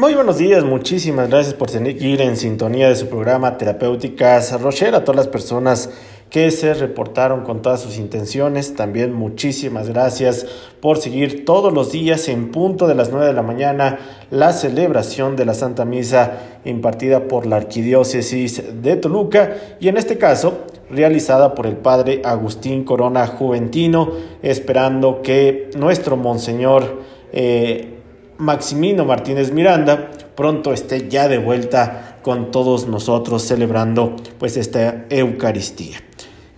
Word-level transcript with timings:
Muy 0.00 0.14
buenos 0.14 0.38
días, 0.38 0.62
muchísimas 0.62 1.28
gracias 1.28 1.54
por 1.54 1.70
seguir 1.70 2.20
en 2.20 2.36
sintonía 2.36 2.88
de 2.88 2.94
su 2.94 3.08
programa 3.08 3.58
Terapéuticas 3.58 4.62
Rocher, 4.62 4.94
a 4.94 5.02
todas 5.02 5.16
las 5.16 5.26
personas 5.26 5.90
que 6.30 6.52
se 6.52 6.72
reportaron 6.72 7.42
con 7.42 7.62
todas 7.62 7.80
sus 7.80 7.98
intenciones. 7.98 8.76
También 8.76 9.12
muchísimas 9.12 9.88
gracias 9.88 10.46
por 10.80 10.98
seguir 10.98 11.44
todos 11.44 11.72
los 11.72 11.90
días 11.90 12.28
en 12.28 12.52
punto 12.52 12.86
de 12.86 12.94
las 12.94 13.10
9 13.10 13.26
de 13.26 13.32
la 13.32 13.42
mañana 13.42 13.98
la 14.30 14.52
celebración 14.52 15.34
de 15.34 15.46
la 15.46 15.54
Santa 15.54 15.84
Misa 15.84 16.60
impartida 16.64 17.26
por 17.26 17.46
la 17.46 17.56
Arquidiócesis 17.56 18.80
de 18.80 18.94
Toluca 18.94 19.56
y 19.80 19.88
en 19.88 19.96
este 19.96 20.16
caso 20.16 20.58
realizada 20.88 21.56
por 21.56 21.66
el 21.66 21.76
Padre 21.76 22.22
Agustín 22.24 22.84
Corona 22.84 23.26
Juventino, 23.26 24.12
esperando 24.42 25.22
que 25.22 25.70
nuestro 25.76 26.16
Monseñor 26.16 27.02
eh, 27.32 27.97
Maximino 28.38 29.04
Martínez 29.04 29.52
Miranda 29.52 30.10
pronto 30.36 30.72
esté 30.72 31.08
ya 31.08 31.28
de 31.28 31.38
vuelta 31.38 32.18
con 32.22 32.50
todos 32.50 32.86
nosotros 32.86 33.42
celebrando 33.42 34.14
pues 34.38 34.56
esta 34.56 35.06
Eucaristía. 35.10 35.98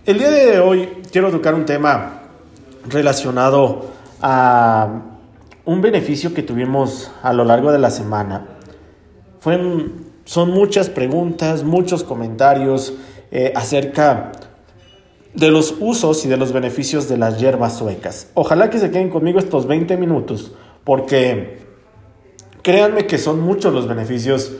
El 0.05 0.19
día 0.19 0.29
de 0.29 0.59
hoy 0.59 0.89
quiero 1.11 1.31
tocar 1.31 1.55
un 1.55 1.65
tema 1.65 2.21
relacionado 2.87 3.87
a 4.21 5.01
un 5.65 5.81
beneficio 5.81 6.33
que 6.33 6.43
tuvimos 6.43 7.11
a 7.23 7.33
lo 7.33 7.45
largo 7.45 7.71
de 7.71 7.79
la 7.79 7.89
semana. 7.89 8.45
Fueron, 9.39 10.05
son 10.25 10.51
muchas 10.51 10.89
preguntas, 10.89 11.63
muchos 11.63 12.03
comentarios 12.03 12.93
eh, 13.31 13.53
acerca 13.55 14.31
de 15.33 15.49
los 15.49 15.75
usos 15.79 16.25
y 16.25 16.27
de 16.27 16.37
los 16.37 16.51
beneficios 16.51 17.07
de 17.09 17.17
las 17.17 17.39
hierbas 17.39 17.77
suecas. 17.77 18.29
Ojalá 18.35 18.69
que 18.69 18.77
se 18.77 18.91
queden 18.91 19.09
conmigo 19.09 19.39
estos 19.39 19.65
20 19.65 19.97
minutos 19.97 20.51
porque 20.83 21.60
Créanme 22.63 23.07
que 23.07 23.17
son 23.17 23.41
muchos 23.41 23.73
los 23.73 23.87
beneficios 23.87 24.51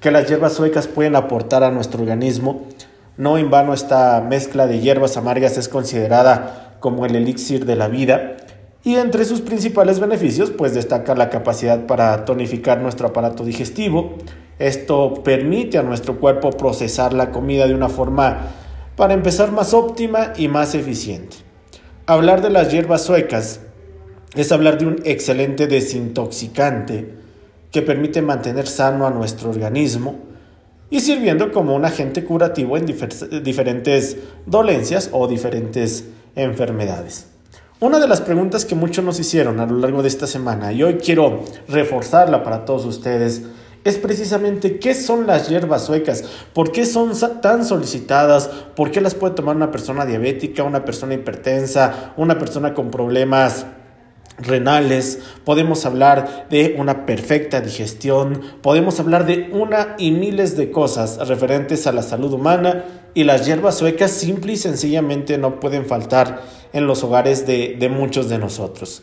que 0.00 0.12
las 0.12 0.28
hierbas 0.28 0.52
suecas 0.52 0.86
pueden 0.86 1.16
aportar 1.16 1.64
a 1.64 1.72
nuestro 1.72 2.02
organismo. 2.02 2.68
No 3.16 3.36
en 3.36 3.50
vano 3.50 3.74
esta 3.74 4.20
mezcla 4.20 4.68
de 4.68 4.78
hierbas 4.78 5.16
amargas 5.16 5.58
es 5.58 5.68
considerada 5.68 6.76
como 6.78 7.04
el 7.04 7.16
elixir 7.16 7.66
de 7.66 7.74
la 7.74 7.88
vida 7.88 8.36
y 8.84 8.94
entre 8.94 9.24
sus 9.24 9.40
principales 9.40 9.98
beneficios 9.98 10.52
pues 10.52 10.72
destaca 10.72 11.16
la 11.16 11.30
capacidad 11.30 11.84
para 11.86 12.24
tonificar 12.24 12.80
nuestro 12.80 13.08
aparato 13.08 13.44
digestivo. 13.44 14.18
Esto 14.60 15.24
permite 15.24 15.78
a 15.78 15.82
nuestro 15.82 16.20
cuerpo 16.20 16.50
procesar 16.50 17.12
la 17.12 17.32
comida 17.32 17.66
de 17.66 17.74
una 17.74 17.88
forma 17.88 18.38
para 18.94 19.14
empezar 19.14 19.50
más 19.50 19.74
óptima 19.74 20.32
y 20.36 20.46
más 20.46 20.76
eficiente. 20.76 21.38
Hablar 22.06 22.40
de 22.40 22.50
las 22.50 22.70
hierbas 22.70 23.02
suecas 23.02 23.62
es 24.36 24.52
hablar 24.52 24.78
de 24.78 24.86
un 24.86 24.96
excelente 25.04 25.66
desintoxicante 25.66 27.17
que 27.70 27.82
permite 27.82 28.22
mantener 28.22 28.66
sano 28.66 29.06
a 29.06 29.10
nuestro 29.10 29.50
organismo 29.50 30.16
y 30.90 31.00
sirviendo 31.00 31.52
como 31.52 31.74
un 31.74 31.84
agente 31.84 32.24
curativo 32.24 32.76
en 32.76 32.86
diferentes 32.86 34.16
dolencias 34.46 35.10
o 35.12 35.28
diferentes 35.28 36.04
enfermedades. 36.34 37.26
Una 37.80 38.00
de 38.00 38.08
las 38.08 38.20
preguntas 38.20 38.64
que 38.64 38.74
muchos 38.74 39.04
nos 39.04 39.20
hicieron 39.20 39.60
a 39.60 39.66
lo 39.66 39.78
largo 39.78 40.02
de 40.02 40.08
esta 40.08 40.26
semana 40.26 40.72
y 40.72 40.82
hoy 40.82 40.94
quiero 40.94 41.44
reforzarla 41.68 42.42
para 42.42 42.64
todos 42.64 42.84
ustedes 42.86 43.42
es 43.84 43.96
precisamente 43.98 44.78
qué 44.78 44.94
son 44.94 45.26
las 45.26 45.48
hierbas 45.48 45.84
suecas, 45.84 46.24
por 46.52 46.72
qué 46.72 46.84
son 46.84 47.12
tan 47.40 47.64
solicitadas, 47.64 48.48
por 48.74 48.90
qué 48.90 49.00
las 49.00 49.14
puede 49.14 49.34
tomar 49.34 49.54
una 49.54 49.70
persona 49.70 50.04
diabética, 50.04 50.64
una 50.64 50.84
persona 50.84 51.14
hipertensa, 51.14 52.12
una 52.16 52.38
persona 52.38 52.74
con 52.74 52.90
problemas 52.90 53.66
renales, 54.38 55.18
podemos 55.44 55.84
hablar 55.84 56.46
de 56.50 56.76
una 56.78 57.06
perfecta 57.06 57.60
digestión, 57.60 58.40
podemos 58.62 59.00
hablar 59.00 59.26
de 59.26 59.50
una 59.52 59.96
y 59.98 60.12
miles 60.12 60.56
de 60.56 60.70
cosas 60.70 61.28
referentes 61.28 61.86
a 61.86 61.92
la 61.92 62.02
salud 62.02 62.32
humana 62.32 62.84
y 63.14 63.24
las 63.24 63.46
hierbas 63.46 63.76
suecas 63.76 64.10
simple 64.10 64.52
y 64.52 64.56
sencillamente 64.56 65.38
no 65.38 65.60
pueden 65.60 65.86
faltar 65.86 66.42
en 66.72 66.86
los 66.86 67.02
hogares 67.02 67.46
de, 67.46 67.76
de 67.78 67.88
muchos 67.88 68.28
de 68.28 68.38
nosotros. 68.38 69.02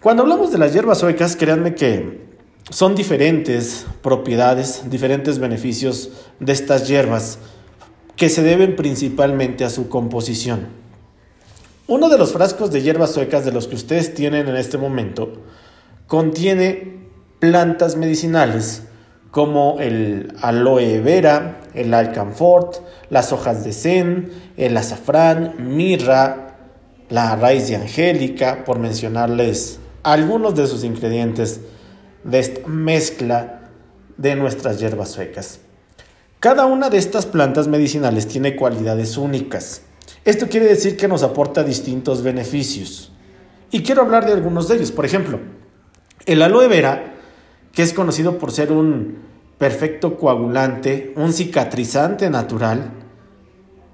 Cuando 0.00 0.22
hablamos 0.22 0.50
de 0.50 0.58
las 0.58 0.72
hierbas 0.72 0.98
suecas, 0.98 1.36
créanme 1.36 1.74
que 1.74 2.32
son 2.70 2.94
diferentes 2.94 3.86
propiedades, 4.02 4.90
diferentes 4.90 5.38
beneficios 5.38 6.10
de 6.40 6.52
estas 6.52 6.88
hierbas 6.88 7.38
que 8.16 8.28
se 8.28 8.42
deben 8.42 8.76
principalmente 8.76 9.64
a 9.64 9.70
su 9.70 9.88
composición. 9.88 10.81
Uno 11.88 12.08
de 12.08 12.16
los 12.16 12.32
frascos 12.32 12.70
de 12.70 12.80
hierbas 12.80 13.10
suecas 13.10 13.44
de 13.44 13.50
los 13.50 13.66
que 13.66 13.74
ustedes 13.74 14.14
tienen 14.14 14.46
en 14.46 14.54
este 14.54 14.78
momento 14.78 15.32
contiene 16.06 17.08
plantas 17.40 17.96
medicinales 17.96 18.84
como 19.32 19.78
el 19.80 20.32
aloe 20.40 21.00
vera, 21.00 21.60
el 21.74 21.92
alcanfort, 21.92 22.76
las 23.10 23.32
hojas 23.32 23.64
de 23.64 23.72
zen, 23.72 24.30
el 24.56 24.76
azafrán, 24.76 25.56
mirra, 25.58 26.56
la 27.08 27.34
raíz 27.34 27.68
de 27.68 27.76
angélica, 27.76 28.62
por 28.64 28.78
mencionarles 28.78 29.80
algunos 30.04 30.54
de 30.54 30.68
sus 30.68 30.84
ingredientes 30.84 31.62
de 32.22 32.38
esta 32.38 32.68
mezcla 32.68 33.70
de 34.18 34.36
nuestras 34.36 34.78
hierbas 34.78 35.10
suecas. 35.10 35.58
Cada 36.38 36.66
una 36.66 36.90
de 36.90 36.98
estas 36.98 37.26
plantas 37.26 37.66
medicinales 37.66 38.28
tiene 38.28 38.54
cualidades 38.54 39.16
únicas 39.16 39.82
esto 40.24 40.48
quiere 40.48 40.66
decir 40.66 40.96
que 40.96 41.08
nos 41.08 41.22
aporta 41.22 41.64
distintos 41.64 42.22
beneficios. 42.22 43.12
Y 43.70 43.82
quiero 43.82 44.02
hablar 44.02 44.26
de 44.26 44.32
algunos 44.32 44.68
de 44.68 44.76
ellos. 44.76 44.92
Por 44.92 45.04
ejemplo, 45.04 45.40
el 46.26 46.42
aloe 46.42 46.68
vera, 46.68 47.14
que 47.72 47.82
es 47.82 47.92
conocido 47.92 48.38
por 48.38 48.52
ser 48.52 48.70
un 48.70 49.18
perfecto 49.58 50.16
coagulante, 50.16 51.12
un 51.16 51.32
cicatrizante 51.32 52.30
natural, 52.30 52.92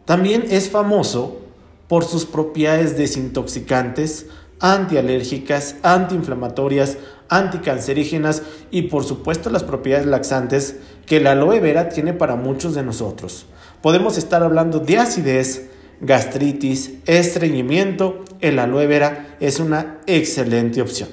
también 0.04 0.44
es 0.50 0.70
famoso 0.70 1.40
por 1.86 2.04
sus 2.04 2.26
propiedades 2.26 2.96
desintoxicantes, 2.96 4.26
antialérgicas, 4.60 5.76
antiinflamatorias, 5.82 6.98
anticancerígenas 7.28 8.42
y 8.70 8.82
por 8.82 9.04
supuesto 9.04 9.50
las 9.50 9.64
propiedades 9.64 10.06
laxantes 10.06 10.76
que 11.06 11.18
el 11.18 11.26
aloe 11.26 11.60
vera 11.60 11.88
tiene 11.88 12.12
para 12.12 12.36
muchos 12.36 12.74
de 12.74 12.82
nosotros. 12.82 13.46
Podemos 13.82 14.18
estar 14.18 14.42
hablando 14.42 14.80
de 14.80 14.98
acidez, 14.98 15.70
gastritis, 16.00 16.94
estreñimiento, 17.06 18.24
el 18.40 18.58
aloe 18.58 18.86
vera 18.86 19.36
es 19.40 19.60
una 19.60 19.98
excelente 20.06 20.80
opción. 20.80 21.08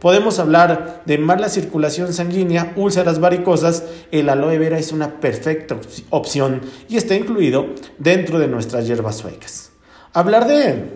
Podemos 0.00 0.38
hablar 0.38 1.02
de 1.06 1.16
mala 1.16 1.48
circulación 1.48 2.12
sanguínea, 2.12 2.72
úlceras 2.76 3.20
varicosas, 3.20 3.84
el 4.12 4.28
aloe 4.28 4.58
vera 4.58 4.78
es 4.78 4.92
una 4.92 5.18
perfecta 5.20 5.76
opción 6.10 6.60
y 6.88 6.98
está 6.98 7.14
incluido 7.14 7.68
dentro 7.98 8.38
de 8.38 8.48
nuestras 8.48 8.86
hierbas 8.86 9.16
suecas. 9.16 9.72
Hablar 10.12 10.46
de 10.46 10.90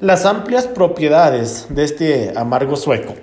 las 0.00 0.26
amplias 0.26 0.66
propiedades 0.66 1.66
de 1.70 1.84
este 1.84 2.32
amargo 2.36 2.76
sueco 2.76 3.14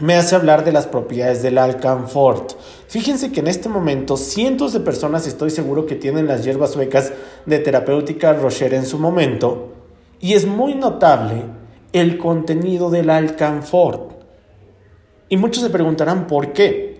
me 0.00 0.16
hace 0.16 0.34
hablar 0.34 0.64
de 0.64 0.72
las 0.72 0.86
propiedades 0.86 1.42
del 1.42 1.58
alcanfort. 1.58 2.52
Fíjense 2.88 3.32
que 3.32 3.40
en 3.40 3.48
este 3.48 3.68
momento 3.68 4.16
cientos 4.16 4.72
de 4.72 4.80
personas 4.80 5.26
estoy 5.26 5.50
seguro 5.50 5.86
que 5.86 5.94
tienen 5.94 6.26
las 6.26 6.44
hierbas 6.44 6.72
suecas 6.72 7.12
de 7.46 7.58
terapéutica 7.58 8.32
Rocher 8.32 8.74
en 8.74 8.86
su 8.86 8.98
momento 8.98 9.72
y 10.20 10.34
es 10.34 10.46
muy 10.46 10.74
notable 10.74 11.44
el 11.92 12.18
contenido 12.18 12.90
del 12.90 13.10
alcanfort. 13.10 14.12
Y 15.28 15.36
muchos 15.36 15.62
se 15.62 15.70
preguntarán 15.70 16.26
por 16.26 16.52
qué. 16.52 16.98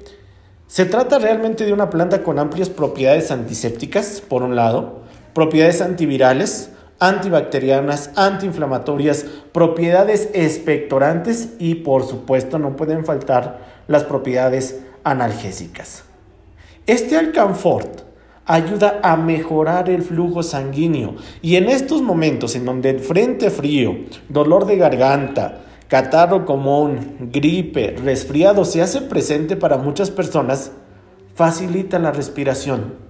Se 0.67 0.85
trata 0.85 1.19
realmente 1.19 1.65
de 1.65 1.73
una 1.73 1.91
planta 1.91 2.23
con 2.23 2.39
amplias 2.39 2.71
propiedades 2.71 3.31
antisépticas, 3.31 4.21
por 4.21 4.43
un 4.43 4.55
lado, 4.55 5.01
propiedades 5.35 5.81
antivirales, 5.81 6.70
antibacterianas, 7.01 8.11
antiinflamatorias, 8.15 9.25
propiedades 9.53 10.29
expectorantes 10.35 11.55
y 11.59 11.77
por 11.77 12.07
supuesto 12.07 12.59
no 12.59 12.77
pueden 12.77 13.05
faltar 13.05 13.83
las 13.89 14.05
propiedades 14.05 14.81
analgésicas. 15.03 16.05
Este 16.87 17.17
alcanfort 17.17 18.03
ayuda 18.45 19.01
a 19.03 19.17
mejorar 19.17 19.89
el 19.89 20.03
flujo 20.03 20.43
sanguíneo 20.43 21.17
y 21.41 21.57
en 21.57 21.69
estos 21.69 22.03
momentos 22.03 22.55
en 22.55 22.67
donde 22.67 22.91
el 22.91 23.01
frente 23.01 23.51
frío, 23.51 23.97
dolor 24.29 24.67
de 24.67 24.77
garganta, 24.77 25.63
catarro 25.89 26.45
común, 26.45 27.31
gripe, 27.33 27.97
resfriado 28.03 28.65
se 28.65 28.83
hace 28.83 29.01
presente 29.01 29.57
para 29.57 29.79
muchas 29.79 30.11
personas, 30.11 30.73
facilita 31.35 31.99
la 31.99 32.13
respiración 32.13 33.10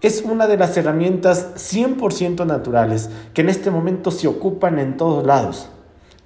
es 0.00 0.22
una 0.22 0.46
de 0.46 0.56
las 0.56 0.76
herramientas 0.76 1.54
100% 1.56 2.46
naturales 2.46 3.10
que 3.34 3.42
en 3.42 3.48
este 3.48 3.70
momento 3.70 4.10
se 4.10 4.28
ocupan 4.28 4.78
en 4.78 4.96
todos 4.96 5.26
lados. 5.26 5.68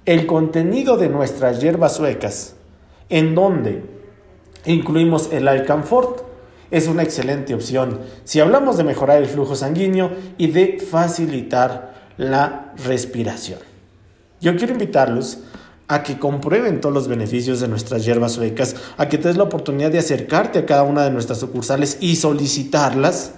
El 0.05 0.25
contenido 0.25 0.97
de 0.97 1.09
nuestras 1.09 1.61
hierbas 1.61 1.95
suecas, 1.95 2.55
en 3.09 3.35
donde 3.35 3.83
incluimos 4.65 5.31
el 5.31 5.47
alcanfort, 5.47 6.23
es 6.71 6.87
una 6.87 7.03
excelente 7.03 7.53
opción 7.53 7.99
si 8.23 8.39
hablamos 8.39 8.77
de 8.77 8.83
mejorar 8.83 9.21
el 9.21 9.27
flujo 9.27 9.55
sanguíneo 9.55 10.11
y 10.37 10.47
de 10.47 10.79
facilitar 10.79 11.93
la 12.17 12.73
respiración. 12.85 13.59
Yo 14.41 14.55
quiero 14.55 14.73
invitarlos 14.73 15.39
a 15.87 16.03
que 16.03 16.17
comprueben 16.17 16.81
todos 16.81 16.93
los 16.93 17.07
beneficios 17.07 17.59
de 17.59 17.67
nuestras 17.67 18.05
hierbas 18.05 18.33
suecas, 18.33 18.75
a 18.97 19.07
que 19.07 19.17
te 19.17 19.27
des 19.27 19.37
la 19.37 19.43
oportunidad 19.43 19.91
de 19.91 19.99
acercarte 19.99 20.59
a 20.59 20.65
cada 20.65 20.83
una 20.83 21.03
de 21.03 21.11
nuestras 21.11 21.39
sucursales 21.39 21.97
y 21.99 22.15
solicitarlas. 22.15 23.33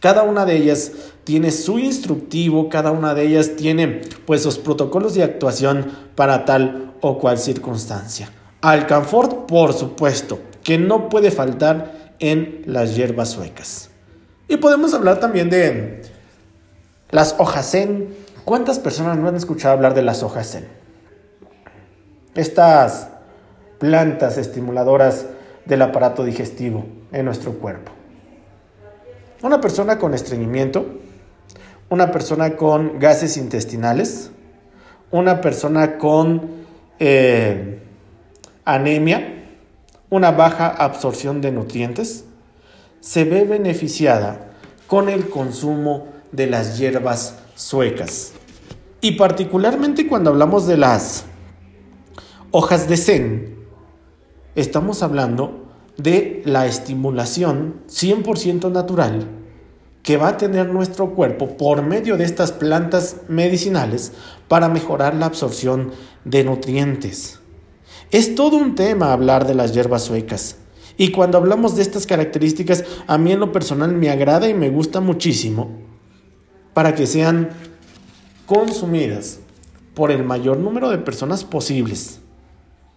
Cada 0.00 0.22
una 0.22 0.46
de 0.46 0.56
ellas 0.56 0.92
tiene 1.24 1.50
su 1.50 1.78
instructivo, 1.78 2.70
cada 2.70 2.90
una 2.90 3.14
de 3.14 3.26
ellas 3.26 3.56
tiene 3.56 4.00
pues 4.26 4.44
los 4.46 4.58
protocolos 4.58 5.14
de 5.14 5.22
actuación 5.22 5.92
para 6.14 6.46
tal 6.46 6.94
o 7.02 7.18
cual 7.18 7.38
circunstancia. 7.38 8.30
Alcanfort, 8.62 9.46
por 9.46 9.74
supuesto, 9.74 10.40
que 10.64 10.78
no 10.78 11.10
puede 11.10 11.30
faltar 11.30 12.14
en 12.18 12.62
las 12.66 12.96
hierbas 12.96 13.28
suecas. 13.28 13.90
Y 14.48 14.56
podemos 14.56 14.94
hablar 14.94 15.20
también 15.20 15.50
de 15.50 16.02
las 17.10 17.34
hojas 17.38 17.70
zen. 17.70 18.14
¿Cuántas 18.44 18.78
personas 18.78 19.18
no 19.18 19.28
han 19.28 19.36
escuchado 19.36 19.74
hablar 19.74 19.94
de 19.94 20.02
las 20.02 20.22
hojas 20.22 20.50
zen? 20.50 20.66
Estas 22.34 23.08
plantas 23.78 24.38
estimuladoras 24.38 25.26
del 25.66 25.82
aparato 25.82 26.24
digestivo 26.24 26.86
en 27.12 27.26
nuestro 27.26 27.52
cuerpo. 27.52 27.99
Una 29.42 29.60
persona 29.60 29.98
con 29.98 30.12
estreñimiento, 30.12 30.84
una 31.88 32.12
persona 32.12 32.56
con 32.56 32.98
gases 32.98 33.38
intestinales, 33.38 34.30
una 35.10 35.40
persona 35.40 35.96
con 35.96 36.42
eh, 36.98 37.80
anemia, 38.66 39.44
una 40.10 40.30
baja 40.30 40.68
absorción 40.68 41.40
de 41.40 41.52
nutrientes, 41.52 42.26
se 43.00 43.24
ve 43.24 43.44
beneficiada 43.44 44.50
con 44.86 45.08
el 45.08 45.30
consumo 45.30 46.08
de 46.32 46.46
las 46.46 46.78
hierbas 46.78 47.38
suecas. 47.54 48.32
Y 49.00 49.12
particularmente 49.12 50.06
cuando 50.06 50.30
hablamos 50.30 50.66
de 50.66 50.76
las 50.76 51.24
hojas 52.50 52.88
de 52.88 52.96
zen, 52.98 53.56
estamos 54.54 55.02
hablando 55.02 55.59
de 56.02 56.42
la 56.44 56.66
estimulación 56.66 57.82
100% 57.88 58.70
natural 58.70 59.28
que 60.02 60.16
va 60.16 60.28
a 60.28 60.36
tener 60.36 60.68
nuestro 60.68 61.14
cuerpo 61.14 61.56
por 61.56 61.82
medio 61.82 62.16
de 62.16 62.24
estas 62.24 62.52
plantas 62.52 63.16
medicinales 63.28 64.12
para 64.48 64.68
mejorar 64.68 65.14
la 65.14 65.26
absorción 65.26 65.92
de 66.24 66.44
nutrientes. 66.44 67.40
Es 68.10 68.34
todo 68.34 68.56
un 68.56 68.74
tema 68.74 69.12
hablar 69.12 69.46
de 69.46 69.54
las 69.54 69.72
hierbas 69.72 70.02
suecas. 70.02 70.56
Y 70.96 71.12
cuando 71.12 71.38
hablamos 71.38 71.76
de 71.76 71.82
estas 71.82 72.06
características, 72.06 72.84
a 73.06 73.18
mí 73.18 73.32
en 73.32 73.40
lo 73.40 73.52
personal 73.52 73.92
me 73.92 74.10
agrada 74.10 74.48
y 74.48 74.54
me 74.54 74.70
gusta 74.70 75.00
muchísimo 75.00 75.70
para 76.74 76.94
que 76.94 77.06
sean 77.06 77.50
consumidas 78.46 79.40
por 79.94 80.10
el 80.10 80.24
mayor 80.24 80.58
número 80.58 80.90
de 80.90 80.98
personas 80.98 81.44
posibles. 81.44 82.19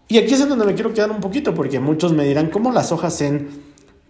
Y 0.08 0.18
aquí 0.18 0.34
es 0.34 0.42
en 0.42 0.50
donde 0.50 0.66
me 0.66 0.74
quiero 0.74 0.94
quedar 0.94 1.12
un 1.12 1.20
poquito, 1.20 1.54
porque 1.54 1.80
muchos 1.80 2.14
me 2.14 2.26
dirán, 2.26 2.50
¿cómo 2.50 2.72
las 2.72 2.92
hojas 2.92 3.18
Zen 3.18 3.50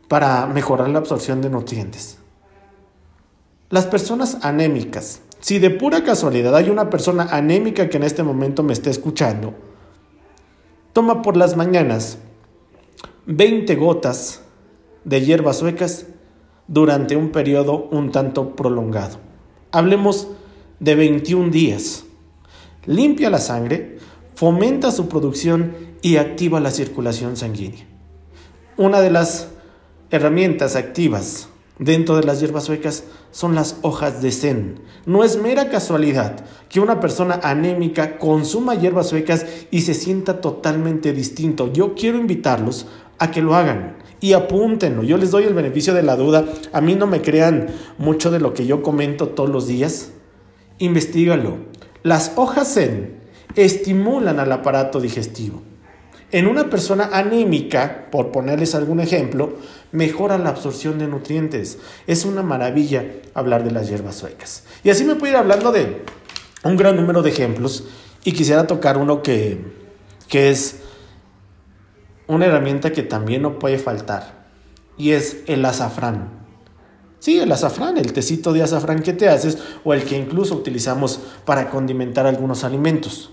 para 0.08 0.46
mejorar 0.48 0.90
la 0.90 1.00
absorción 1.00 1.42
de 1.42 1.50
nutrientes? 1.50 2.18
Las 3.70 3.86
personas 3.86 4.38
anémicas. 4.42 5.22
Si 5.40 5.60
de 5.60 5.70
pura 5.70 6.04
casualidad 6.04 6.56
hay 6.56 6.70
una 6.70 6.90
persona 6.90 7.28
anémica 7.32 7.90
que 7.90 7.98
en 7.98 8.04
este 8.04 8.24
momento 8.24 8.64
me 8.64 8.74
esté 8.74 8.90
escuchando, 8.90 9.54
toma 10.94 11.22
por 11.22 11.36
las 11.36 11.58
mañanas 11.58 12.18
20 13.26 13.76
gotas 13.76 14.42
de 15.06 15.22
hierbas 15.22 15.58
suecas 15.58 16.08
durante 16.68 17.16
un 17.16 17.30
periodo 17.30 17.88
un 17.92 18.12
tanto 18.12 18.56
prolongado. 18.56 19.18
Hablemos 19.72 20.30
de 20.80 20.96
21 20.96 21.50
días. 21.50 22.06
Limpia 22.86 23.30
la 23.30 23.40
sangre, 23.40 23.93
fomenta 24.44 24.92
su 24.92 25.08
producción 25.08 25.74
y 26.02 26.18
activa 26.18 26.60
la 26.60 26.70
circulación 26.70 27.38
sanguínea. 27.38 27.88
Una 28.76 29.00
de 29.00 29.10
las 29.10 29.48
herramientas 30.12 30.76
activas 30.76 31.48
dentro 31.80 32.18
de 32.18 32.26
las 32.26 32.42
hierbas 32.42 32.66
suecas 32.66 33.06
son 33.32 33.56
las 33.56 33.78
hojas 33.84 34.22
de 34.22 34.34
zen. 34.34 34.82
No 35.06 35.24
es 35.24 35.38
mera 35.38 35.70
casualidad 35.70 36.44
que 36.68 36.82
una 36.82 37.00
persona 37.00 37.40
anémica 37.42 38.18
consuma 38.18 38.76
hierbas 38.76 39.08
suecas 39.08 39.46
y 39.72 39.84
se 39.84 39.94
sienta 39.94 40.42
totalmente 40.42 41.14
distinto. 41.14 41.72
Yo 41.72 41.96
quiero 41.96 42.18
invitarlos 42.18 42.88
a 43.20 43.32
que 43.32 43.42
lo 43.42 43.56
hagan 43.56 43.96
y 44.20 44.34
apúntenlo. 44.34 45.04
Yo 45.04 45.16
les 45.16 45.32
doy 45.32 45.46
el 45.46 45.54
beneficio 45.54 45.94
de 45.94 46.04
la 46.04 46.18
duda. 46.18 46.44
A 46.74 46.82
mí 46.82 46.96
no 46.96 47.08
me 47.08 47.22
crean 47.22 47.68
mucho 47.98 48.30
de 48.30 48.42
lo 48.42 48.54
que 48.54 48.66
yo 48.66 48.84
comento 48.84 49.30
todos 49.30 49.50
los 49.50 49.68
días. 49.68 50.12
Investígalo. 50.80 51.60
Las 52.04 52.34
hojas 52.36 52.74
zen 52.74 53.23
estimulan 53.56 54.40
al 54.40 54.52
aparato 54.52 55.00
digestivo. 55.00 55.62
En 56.32 56.48
una 56.48 56.70
persona 56.70 57.10
anémica, 57.14 58.08
por 58.10 58.32
ponerles 58.32 58.74
algún 58.74 59.00
ejemplo, 59.00 59.58
mejora 59.92 60.40
la 60.40 60.50
absorción 60.50 60.98
de 60.98 61.08
nutrientes. 61.08 61.78
Es 62.08 62.26
una 62.26 62.42
maravilla 62.42 63.06
hablar 63.36 63.64
de 63.64 63.70
las 63.70 63.88
hierbas 63.88 64.16
suecas. 64.16 64.64
Y 64.84 64.90
así 64.90 65.04
me 65.04 65.14
puedo 65.14 65.32
ir 65.34 65.38
hablando 65.38 65.72
de 65.72 66.02
un 66.64 66.76
gran 66.76 66.96
número 66.96 67.22
de 67.22 67.30
ejemplos 67.30 67.84
y 68.24 68.32
quisiera 68.32 68.66
tocar 68.66 68.98
uno 68.98 69.22
que, 69.22 69.64
que 70.28 70.50
es 70.50 70.80
una 72.26 72.48
herramienta 72.48 72.92
que 72.92 73.04
también 73.04 73.44
no 73.44 73.60
puede 73.60 73.78
faltar 73.78 74.48
y 74.98 75.12
es 75.12 75.44
el 75.48 75.64
azafrán. 75.66 76.30
Sí, 77.20 77.40
el 77.40 77.52
azafrán, 77.52 77.98
el 77.98 78.12
tecito 78.12 78.54
de 78.54 78.64
azafrán 78.64 79.02
que 79.02 79.14
te 79.14 79.30
haces 79.30 79.58
o 79.84 79.94
el 79.94 80.04
que 80.04 80.18
incluso 80.18 80.56
utilizamos 80.56 81.20
para 81.46 81.70
condimentar 81.70 82.26
algunos 82.26 82.64
alimentos. 82.64 83.32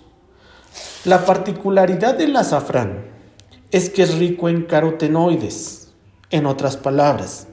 La 1.06 1.25
particularidad 1.25 2.19
del 2.19 2.37
azafrán 2.37 3.06
es 3.70 3.88
que 3.88 4.02
es 4.02 4.19
rico 4.19 4.50
en 4.50 4.64
carotenoides, 4.64 5.94
en 6.29 6.44
otras 6.44 6.76
palabras. 6.76 7.47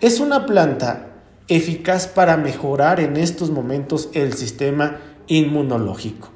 Es 0.00 0.20
una 0.20 0.46
planta 0.46 1.08
eficaz 1.48 2.06
para 2.06 2.36
mejorar 2.36 3.00
en 3.00 3.16
estos 3.16 3.50
momentos 3.50 4.10
el 4.12 4.34
sistema 4.34 5.00
inmunológico, 5.26 6.30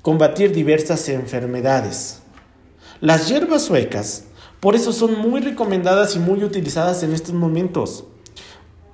combatir 0.00 0.52
diversas 0.52 1.06
enfermedades. 1.10 2.22
Las 3.02 3.28
hierbas 3.28 3.60
suecas, 3.60 4.24
por 4.60 4.74
eso 4.74 4.94
son 4.94 5.18
muy 5.18 5.42
recomendadas 5.42 6.16
y 6.16 6.20
muy 6.20 6.42
utilizadas 6.42 7.02
en 7.02 7.12
estos 7.12 7.34
momentos. 7.34 8.04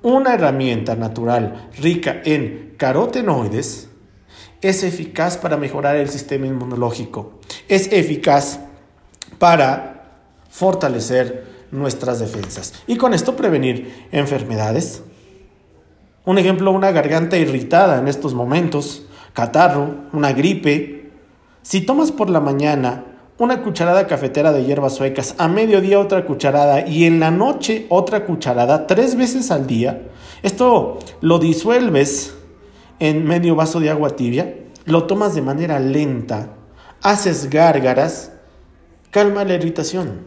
Una 0.01 0.33
herramienta 0.33 0.97
natural 0.97 1.69
rica 1.79 2.21
en 2.25 2.73
carotenoides 2.75 3.87
es 4.61 4.83
eficaz 4.83 5.37
para 5.37 5.57
mejorar 5.57 5.95
el 5.95 6.09
sistema 6.09 6.47
inmunológico, 6.47 7.33
es 7.67 7.91
eficaz 7.91 8.59
para 9.39 9.97
fortalecer 10.49 11.45
nuestras 11.71 12.19
defensas 12.19 12.73
y 12.87 12.97
con 12.97 13.13
esto 13.13 13.35
prevenir 13.35 14.07
enfermedades. 14.11 15.03
Un 16.25 16.37
ejemplo, 16.37 16.71
una 16.71 16.91
garganta 16.91 17.37
irritada 17.37 17.99
en 17.99 18.07
estos 18.07 18.33
momentos, 18.33 19.05
catarro, 19.33 19.95
una 20.11 20.33
gripe. 20.33 21.11
Si 21.61 21.81
tomas 21.81 22.11
por 22.11 22.29
la 22.29 22.41
mañana 22.41 23.05
una 23.37 23.61
cucharada 23.61 24.07
cafetera 24.07 24.51
de 24.51 24.65
hierbas 24.65 24.95
suecas, 24.95 25.35
a 25.37 25.47
mediodía 25.47 25.99
otra 25.99 26.25
cucharada 26.25 26.87
y 26.87 27.05
en 27.05 27.19
la 27.19 27.29
noche 27.29 27.85
otra 27.89 28.25
cucharada 28.25 28.87
tres 28.87 29.15
veces 29.15 29.51
al 29.51 29.67
día, 29.67 30.01
esto 30.41 30.97
lo 31.21 31.39
disuelves 31.39 32.36
en 32.99 33.25
medio 33.25 33.55
vaso 33.55 33.79
de 33.79 33.89
agua 33.89 34.15
tibia, 34.15 34.55
lo 34.85 35.05
tomas 35.05 35.35
de 35.35 35.41
manera 35.41 35.79
lenta, 35.79 36.55
haces 37.01 37.49
gárgaras, 37.49 38.31
calma 39.11 39.43
la 39.43 39.55
irritación, 39.55 40.21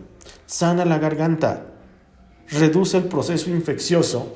sana 0.46 0.84
la 0.84 0.98
garganta, 0.98 1.66
reduce 2.48 2.98
el 2.98 3.04
proceso 3.04 3.50
infeccioso 3.50 4.34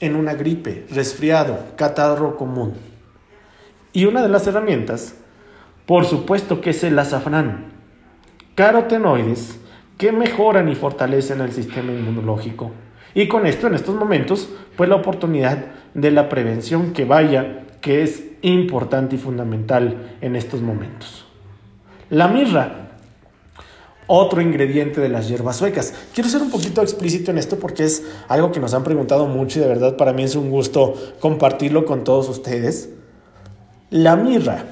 en 0.00 0.16
una 0.16 0.34
gripe, 0.34 0.86
resfriado, 0.90 1.58
catarro 1.76 2.36
común. 2.36 2.74
Y 3.92 4.06
una 4.06 4.22
de 4.22 4.28
las 4.28 4.46
herramientas, 4.46 5.14
por 5.86 6.04
supuesto 6.04 6.60
que 6.60 6.70
es 6.70 6.82
el 6.84 6.98
azafrán, 6.98 7.72
carotenoides 8.54 9.58
que 9.98 10.12
mejoran 10.12 10.68
y 10.68 10.74
fortalecen 10.74 11.40
el 11.40 11.52
sistema 11.52 11.92
inmunológico. 11.92 12.72
Y 13.14 13.28
con 13.28 13.46
esto, 13.46 13.68
en 13.68 13.74
estos 13.74 13.94
momentos, 13.94 14.48
pues 14.76 14.88
la 14.88 14.96
oportunidad 14.96 15.66
de 15.94 16.10
la 16.10 16.28
prevención 16.28 16.92
que 16.92 17.04
vaya, 17.04 17.64
que 17.80 18.02
es 18.02 18.24
importante 18.42 19.14
y 19.14 19.18
fundamental 19.18 20.16
en 20.20 20.36
estos 20.36 20.60
momentos. 20.60 21.24
La 22.10 22.28
mirra, 22.28 22.84
otro 24.06 24.40
ingrediente 24.40 25.00
de 25.00 25.08
las 25.08 25.28
hierbas 25.28 25.56
suecas. 25.56 25.94
Quiero 26.12 26.28
ser 26.28 26.42
un 26.42 26.50
poquito 26.50 26.82
explícito 26.82 27.30
en 27.30 27.38
esto 27.38 27.58
porque 27.58 27.84
es 27.84 28.04
algo 28.28 28.52
que 28.52 28.60
nos 28.60 28.74
han 28.74 28.84
preguntado 28.84 29.26
mucho 29.26 29.58
y 29.58 29.62
de 29.62 29.68
verdad 29.68 29.96
para 29.96 30.12
mí 30.12 30.24
es 30.24 30.34
un 30.36 30.50
gusto 30.50 30.94
compartirlo 31.20 31.86
con 31.86 32.04
todos 32.04 32.28
ustedes. 32.28 32.90
La 33.90 34.16
mirra 34.16 34.64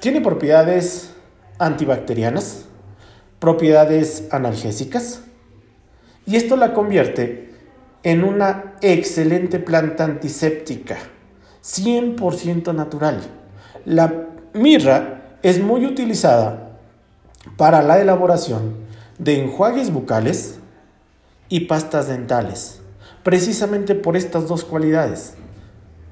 tiene 0.00 0.20
propiedades 0.20 1.14
antibacterianas, 1.58 2.64
propiedades 3.38 4.28
analgésicas, 4.32 5.22
y 6.26 6.36
esto 6.36 6.56
la 6.56 6.72
convierte 6.72 7.50
en 8.02 8.24
una 8.24 8.74
excelente 8.80 9.58
planta 9.58 10.04
antiséptica, 10.04 10.98
100% 11.62 12.74
natural. 12.74 13.20
La 13.84 14.28
mirra 14.54 15.36
es 15.42 15.62
muy 15.62 15.84
utilizada 15.86 16.78
para 17.56 17.82
la 17.82 18.00
elaboración 18.00 18.74
de 19.18 19.42
enjuagues 19.42 19.92
bucales 19.92 20.58
y 21.48 21.60
pastas 21.60 22.08
dentales, 22.08 22.80
precisamente 23.22 23.94
por 23.94 24.16
estas 24.16 24.48
dos 24.48 24.64
cualidades, 24.64 25.34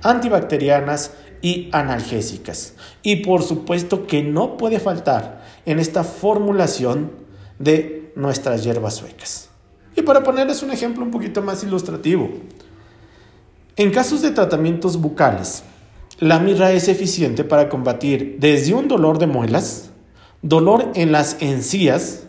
antibacterianas 0.02 1.12
y 1.40 1.68
analgésicas. 1.72 2.74
Y 3.02 3.16
por 3.24 3.42
supuesto 3.42 4.06
que 4.06 4.22
no 4.22 4.56
puede 4.56 4.80
faltar 4.80 5.42
en 5.64 5.78
esta 5.78 6.04
formulación 6.04 7.12
de 7.58 8.12
nuestras 8.16 8.64
hierbas 8.64 8.94
suecas. 8.94 9.47
Y 9.98 10.02
para 10.02 10.22
ponerles 10.22 10.62
un 10.62 10.70
ejemplo 10.70 11.02
un 11.02 11.10
poquito 11.10 11.42
más 11.42 11.64
ilustrativo, 11.64 12.30
en 13.74 13.90
casos 13.90 14.22
de 14.22 14.30
tratamientos 14.30 15.00
bucales, 15.00 15.64
la 16.20 16.38
mirra 16.38 16.70
es 16.70 16.86
eficiente 16.86 17.42
para 17.42 17.68
combatir 17.68 18.36
desde 18.38 18.74
un 18.74 18.86
dolor 18.86 19.18
de 19.18 19.26
muelas, 19.26 19.90
dolor 20.40 20.92
en 20.94 21.10
las 21.10 21.38
encías, 21.40 22.28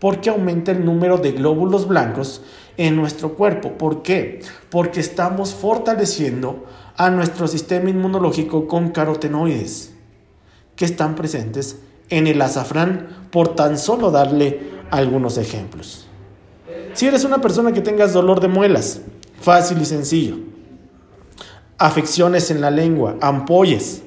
porque 0.00 0.30
aumenta 0.30 0.72
el 0.72 0.84
número 0.84 1.18
de 1.18 1.30
glóbulos 1.30 1.86
blancos 1.86 2.42
en 2.76 2.96
nuestro 2.96 3.34
cuerpo. 3.34 3.78
¿Por 3.78 4.02
qué? 4.02 4.40
Porque 4.68 4.98
estamos 4.98 5.54
fortaleciendo 5.54 6.66
a 6.96 7.08
nuestro 7.08 7.46
sistema 7.46 7.88
inmunológico 7.88 8.66
con 8.66 8.88
carotenoides 8.88 9.94
que 10.74 10.86
están 10.86 11.14
presentes 11.14 11.78
en 12.10 12.26
el 12.26 12.42
azafrán, 12.42 13.28
por 13.30 13.54
tan 13.54 13.78
solo 13.78 14.10
darle 14.10 14.72
algunos 14.90 15.38
ejemplos. 15.38 16.03
Si 16.94 17.06
eres 17.06 17.24
una 17.24 17.40
persona 17.40 17.72
que 17.72 17.80
tengas 17.80 18.12
dolor 18.12 18.40
de 18.40 18.48
muelas, 18.48 19.00
fácil 19.40 19.80
y 19.80 19.84
sencillo. 19.84 20.36
Afecciones 21.78 22.50
en 22.50 22.60
la 22.60 22.70
lengua, 22.70 23.16
ampollas. 23.20 24.02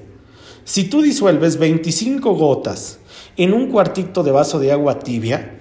Si 0.63 0.85
tú 0.85 1.01
disuelves 1.01 1.57
25 1.57 2.33
gotas 2.33 2.99
en 3.35 3.53
un 3.53 3.69
cuartito 3.69 4.23
de 4.23 4.31
vaso 4.31 4.59
de 4.59 4.71
agua 4.71 4.99
tibia, 4.99 5.59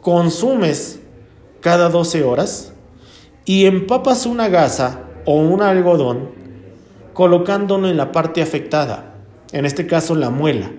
consumes 0.00 1.00
cada 1.60 1.88
12 1.88 2.24
horas 2.24 2.72
y 3.44 3.66
empapas 3.66 4.26
una 4.26 4.48
gasa 4.48 5.00
o 5.24 5.36
un 5.36 5.62
algodón 5.62 6.30
colocándolo 7.14 7.88
en 7.88 7.96
la 7.96 8.12
parte 8.12 8.42
afectada, 8.42 9.14
en 9.52 9.64
este 9.64 9.86
caso 9.86 10.14
la 10.14 10.30
muela. 10.30 10.70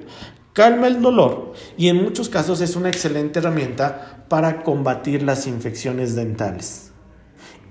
Calma 0.55 0.87
el 0.87 1.01
dolor 1.01 1.51
y 1.77 1.89
en 1.89 2.01
muchos 2.01 2.29
casos 2.29 2.61
es 2.61 2.77
una 2.77 2.87
excelente 2.87 3.39
herramienta 3.39 4.23
para 4.29 4.63
combatir 4.63 5.21
las 5.21 5.47
infecciones 5.47 6.15
dentales. 6.15 6.93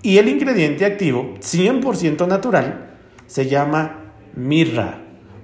Y 0.03 0.19
el 0.19 0.29
ingrediente 0.29 0.85
activo, 0.85 1.33
100% 1.41 2.29
natural, 2.29 2.91
se 3.27 3.49
llama 3.49 4.13
mirra, 4.35 5.01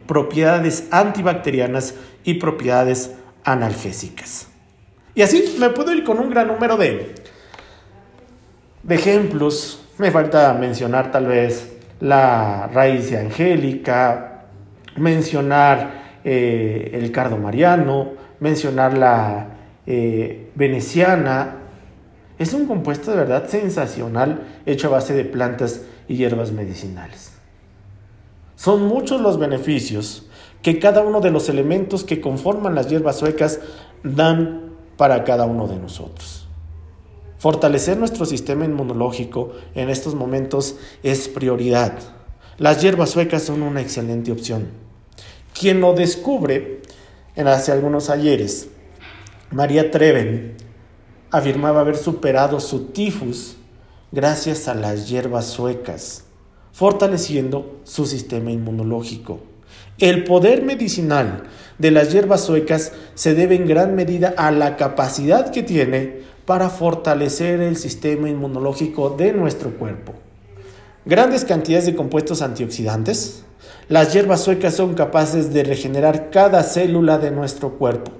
propiedades 0.06 0.88
antibacterianas 0.90 1.94
y 2.24 2.34
propiedades 2.34 3.12
analgésicas. 3.42 4.48
Y 5.14 5.22
así 5.22 5.56
me 5.58 5.70
puedo 5.70 5.94
ir 5.94 6.04
con 6.04 6.18
un 6.18 6.28
gran 6.28 6.46
número 6.46 6.76
de, 6.76 7.14
de 8.82 8.94
ejemplos. 8.94 9.82
Me 9.96 10.10
falta 10.10 10.52
mencionar 10.52 11.10
tal 11.10 11.24
vez 11.24 11.72
la 12.00 12.66
raíz 12.66 13.14
angélica, 13.14 14.44
mencionar 14.96 16.09
eh, 16.24 16.90
el 16.94 17.12
cardo 17.12 17.36
mariano, 17.36 18.12
mencionar 18.40 18.96
la 18.96 19.56
eh, 19.86 20.50
veneciana. 20.54 21.56
Es 22.38 22.54
un 22.54 22.66
compuesto 22.66 23.10
de 23.10 23.18
verdad 23.18 23.48
sensacional 23.48 24.60
hecho 24.66 24.88
a 24.88 24.90
base 24.90 25.14
de 25.14 25.24
plantas 25.24 25.82
y 26.08 26.16
hierbas 26.16 26.52
medicinales. 26.52 27.32
Son 28.56 28.86
muchos 28.86 29.20
los 29.20 29.38
beneficios 29.38 30.28
que 30.62 30.78
cada 30.78 31.02
uno 31.02 31.20
de 31.20 31.30
los 31.30 31.48
elementos 31.48 32.04
que 32.04 32.20
conforman 32.20 32.74
las 32.74 32.88
hierbas 32.88 33.18
suecas 33.18 33.60
dan 34.02 34.74
para 34.96 35.24
cada 35.24 35.46
uno 35.46 35.66
de 35.66 35.78
nosotros. 35.78 36.46
Fortalecer 37.38 37.96
nuestro 37.96 38.26
sistema 38.26 38.66
inmunológico 38.66 39.52
en 39.74 39.88
estos 39.88 40.14
momentos 40.14 40.76
es 41.02 41.26
prioridad. 41.28 41.94
Las 42.58 42.82
hierbas 42.82 43.08
suecas 43.08 43.42
son 43.42 43.62
una 43.62 43.80
excelente 43.80 44.30
opción. 44.30 44.89
Quien 45.60 45.82
lo 45.82 45.92
descubre 45.92 46.80
en 47.36 47.46
hace 47.46 47.70
algunos 47.70 48.08
ayeres 48.08 48.68
María 49.50 49.90
Treven 49.90 50.54
afirmaba 51.30 51.80
haber 51.80 51.98
superado 51.98 52.60
su 52.60 52.86
tifus 52.86 53.56
gracias 54.10 54.68
a 54.68 54.74
las 54.74 55.10
hierbas 55.10 55.44
suecas, 55.48 56.24
fortaleciendo 56.72 57.78
su 57.84 58.06
sistema 58.06 58.50
inmunológico. 58.50 59.40
El 59.98 60.24
poder 60.24 60.62
medicinal 60.62 61.42
de 61.78 61.90
las 61.90 62.10
hierbas 62.10 62.42
suecas 62.42 62.92
se 63.14 63.34
debe 63.34 63.54
en 63.56 63.66
gran 63.66 63.94
medida 63.94 64.32
a 64.38 64.50
la 64.52 64.78
capacidad 64.78 65.50
que 65.50 65.62
tiene 65.62 66.22
para 66.46 66.70
fortalecer 66.70 67.60
el 67.60 67.76
sistema 67.76 68.30
inmunológico 68.30 69.10
de 69.10 69.34
nuestro 69.34 69.76
cuerpo. 69.76 70.14
Grandes 71.04 71.44
cantidades 71.44 71.86
de 71.86 71.96
compuestos 71.96 72.42
antioxidantes. 72.42 73.44
Las 73.88 74.12
hierbas 74.12 74.42
suecas 74.42 74.74
son 74.74 74.94
capaces 74.94 75.52
de 75.52 75.64
regenerar 75.64 76.30
cada 76.30 76.62
célula 76.62 77.18
de 77.18 77.30
nuestro 77.30 77.78
cuerpo 77.78 78.12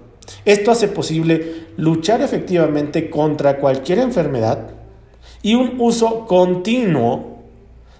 esto 0.44 0.70
hace 0.70 0.88
posible 0.88 1.66
luchar 1.76 2.22
efectivamente 2.22 3.10
contra 3.10 3.58
cualquier 3.58 3.98
enfermedad 3.98 4.70
y 5.42 5.54
un 5.54 5.76
uso 5.78 6.26
continuo 6.26 7.38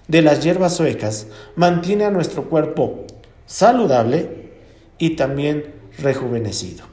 de 0.07 0.21
las 0.21 0.43
hierbas 0.43 0.75
suecas 0.75 1.27
mantiene 1.55 2.05
a 2.05 2.11
nuestro 2.11 2.49
cuerpo 2.49 3.05
saludable 3.45 4.51
y 4.97 5.11
también 5.11 5.73
rejuvenecido. 5.99 6.85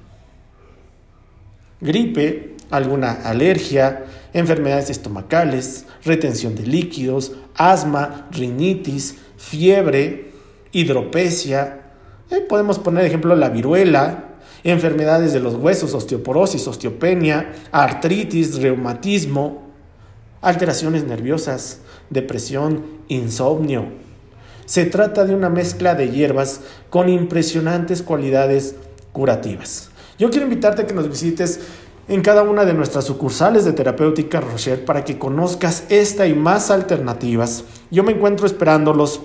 Gripe, 1.81 2.57
alguna 2.71 3.13
alergia, 3.25 4.05
enfermedades 4.33 4.91
estomacales, 4.91 5.87
retención 6.05 6.55
de 6.55 6.67
líquidos, 6.67 7.33
asma, 7.55 8.29
rinitis, 8.31 9.17
fiebre, 9.37 10.33
hidropesia. 10.73 11.81
Eh, 12.31 12.41
podemos 12.41 12.79
poner 12.79 13.05
ejemplo 13.05 13.35
la 13.37 13.49
viruela, 13.49 14.25
enfermedades 14.65 15.33
de 15.33 15.41
los 15.41 15.55
huesos, 15.55 15.95
osteoporosis, 15.95 16.67
osteopenia, 16.67 17.53
artritis, 17.73 18.61
reumatismo, 18.61 19.69
alteraciones 20.41 21.05
nerviosas, 21.05 21.81
depresión, 22.11 22.85
insomnio. 23.09 23.87
Se 24.67 24.85
trata 24.85 25.25
de 25.25 25.35
una 25.35 25.49
mezcla 25.49 25.95
de 25.95 26.11
hierbas 26.11 26.61
con 26.91 27.09
impresionantes 27.09 28.03
cualidades 28.03 28.75
curativas. 29.13 29.91
Yo 30.19 30.31
quiero 30.31 30.45
invitarte 30.45 30.83
a 30.83 30.87
que 30.87 30.95
nos 30.95 31.09
visites 31.09 31.61
en 32.09 32.23
cada 32.23 32.43
una 32.43 32.65
de 32.65 32.73
nuestras 32.73 33.05
sucursales 33.05 33.65
de 33.65 33.75
Terapéutica 33.75 34.41
Rocher 34.41 34.85
para 34.85 35.05
que 35.05 35.19
conozcas 35.19 35.85
esta 35.91 36.27
y 36.27 36.35
más 36.35 36.71
alternativas. 36.71 37.65
Yo 37.91 38.03
me 38.03 38.13
encuentro 38.13 38.47
esperándolos 38.47 39.21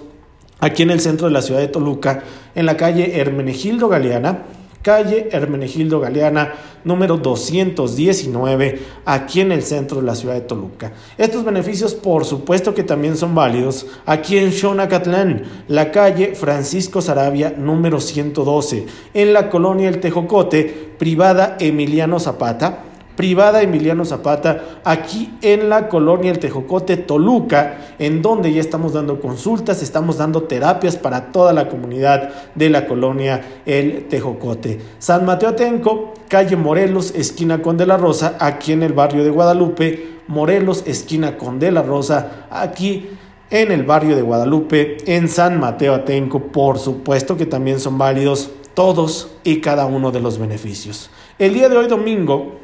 aquí 0.59 0.83
en 0.83 0.91
el 0.91 0.99
centro 0.99 1.27
de 1.27 1.33
la 1.33 1.41
ciudad 1.41 1.61
de 1.61 1.69
Toluca, 1.69 2.23
en 2.55 2.65
la 2.65 2.75
calle 2.75 3.19
Hermenegildo 3.19 3.87
Galeana, 3.87 4.43
calle 4.83 5.29
Hermenegildo 5.31 5.99
Galeana, 5.99 6.53
número 6.83 7.17
219, 7.17 8.79
aquí 9.05 9.41
en 9.41 9.51
el 9.51 9.63
centro 9.63 10.01
de 10.01 10.05
la 10.05 10.13
ciudad 10.13 10.35
de 10.35 10.41
Toluca. 10.41 10.91
Estos 11.17 11.43
beneficios, 11.43 11.95
por 11.95 12.25
supuesto 12.25 12.75
que 12.75 12.83
también 12.83 13.17
son 13.17 13.33
válidos 13.33 13.87
aquí 14.05 14.37
en 14.37 14.51
Xonacatlán, 14.51 15.43
la 15.67 15.91
calle 15.91 16.35
Francisco 16.35 17.01
Sarabia, 17.01 17.55
número 17.57 17.99
112, 17.99 18.85
en 19.15 19.33
la 19.33 19.49
colonia 19.49 19.89
El 19.89 19.99
Tejocote, 19.99 20.93
privada 20.99 21.57
Emiliano 21.59 22.19
Zapata 22.19 22.83
privada 23.15 23.61
Emiliano 23.61 24.05
Zapata, 24.05 24.79
aquí 24.83 25.33
en 25.41 25.69
la 25.69 25.87
colonia 25.87 26.31
El 26.31 26.39
Tejocote, 26.39 26.97
Toluca, 26.97 27.95
en 27.99 28.21
donde 28.21 28.51
ya 28.51 28.61
estamos 28.61 28.93
dando 28.93 29.19
consultas, 29.19 29.83
estamos 29.83 30.17
dando 30.17 30.43
terapias 30.43 30.95
para 30.95 31.31
toda 31.31 31.53
la 31.53 31.69
comunidad 31.69 32.29
de 32.55 32.69
la 32.69 32.87
colonia 32.87 33.41
El 33.65 34.07
Tejocote. 34.07 34.79
San 34.99 35.25
Mateo 35.25 35.49
Atenco, 35.49 36.13
calle 36.27 36.55
Morelos, 36.55 37.13
esquina 37.15 37.61
con 37.61 37.77
de 37.77 37.85
la 37.85 37.97
Rosa, 37.97 38.35
aquí 38.39 38.71
en 38.71 38.83
el 38.83 38.93
barrio 38.93 39.23
de 39.23 39.29
Guadalupe, 39.29 40.13
Morelos, 40.27 40.83
esquina 40.87 41.37
con 41.37 41.59
de 41.59 41.71
la 41.71 41.83
Rosa, 41.83 42.47
aquí 42.49 43.09
en 43.49 43.71
el 43.71 43.83
barrio 43.83 44.15
de 44.15 44.21
Guadalupe, 44.23 44.97
en 45.05 45.27
San 45.27 45.59
Mateo 45.59 45.93
Atenco, 45.93 46.39
por 46.39 46.79
supuesto 46.79 47.37
que 47.37 47.45
también 47.45 47.79
son 47.79 47.97
válidos 47.97 48.49
todos 48.73 49.29
y 49.43 49.61
cada 49.61 49.85
uno 49.85 50.11
de 50.11 50.19
los 50.19 50.39
beneficios. 50.39 51.11
El 51.37 51.53
día 51.53 51.69
de 51.69 51.77
hoy 51.77 51.87
domingo 51.87 52.62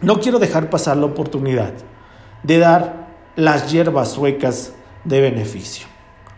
no 0.00 0.20
quiero 0.20 0.38
dejar 0.38 0.70
pasar 0.70 0.96
la 0.96 1.06
oportunidad 1.06 1.72
de 2.42 2.58
dar 2.58 3.08
las 3.36 3.70
hierbas 3.70 4.10
suecas 4.10 4.72
de 5.04 5.20
beneficio. 5.20 5.86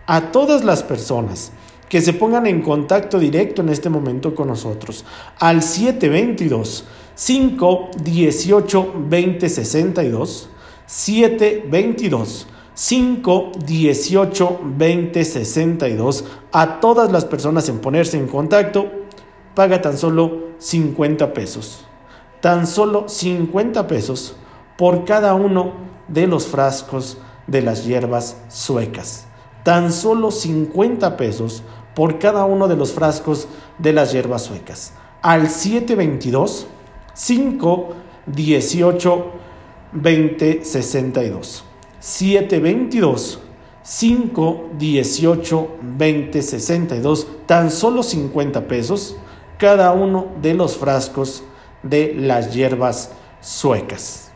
A 0.06 0.32
todas 0.32 0.64
las 0.64 0.82
personas 0.82 1.52
que 1.88 2.00
se 2.00 2.12
pongan 2.12 2.46
en 2.46 2.62
contacto 2.62 3.18
directo 3.18 3.62
en 3.62 3.68
este 3.68 3.90
momento 3.90 4.34
con 4.34 4.48
nosotros 4.48 5.04
al 5.38 5.62
722 5.62 6.84
518 7.16 8.92
2062 9.08 10.48
722 10.86 12.46
518 12.74 14.60
2062 14.78 16.24
a 16.52 16.80
todas 16.80 17.12
las 17.12 17.24
personas 17.24 17.68
en 17.68 17.80
ponerse 17.80 18.16
en 18.16 18.26
contacto 18.26 18.90
paga 19.54 19.82
tan 19.82 19.98
solo 19.98 20.50
50 20.58 21.34
pesos. 21.34 21.84
Tan 22.40 22.66
solo 22.66 23.08
50 23.08 23.86
pesos 23.86 24.36
por 24.78 25.04
cada 25.04 25.34
uno 25.34 25.72
de 26.08 26.26
los 26.26 26.46
frascos 26.46 27.18
de 27.46 27.62
las 27.62 27.84
hierbas 27.84 28.38
suecas. 28.48 29.26
Tan 29.62 29.92
solo 29.92 30.30
50 30.30 31.16
pesos 31.16 31.62
por 31.94 32.18
cada 32.18 32.46
uno 32.46 32.66
de 32.66 32.76
los 32.76 32.92
frascos 32.92 33.46
de 33.78 33.92
las 33.92 34.12
hierbas 34.12 34.42
suecas. 34.42 34.94
Al 35.20 35.50
722 35.50 36.66
5 37.12 37.88
18 38.26 39.26
20 39.92 40.64
62. 40.64 41.64
722 41.98 43.40
5 43.82 44.70
18 44.78 45.68
20 45.82 46.42
62. 46.42 47.26
Tan 47.46 47.70
solo 47.70 48.02
50 48.02 48.66
pesos 48.66 49.16
cada 49.58 49.92
uno 49.92 50.28
de 50.40 50.54
los 50.54 50.78
frascos 50.78 51.42
de 51.82 52.14
las 52.14 52.54
hierbas 52.54 53.10
suecas. 53.40 54.30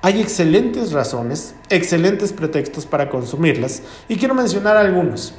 Hay 0.00 0.20
excelentes 0.20 0.92
razones, 0.92 1.54
excelentes 1.70 2.32
pretextos 2.32 2.86
para 2.86 3.10
consumirlas 3.10 3.82
y 4.08 4.16
quiero 4.16 4.34
mencionar 4.34 4.76
algunos. 4.76 5.34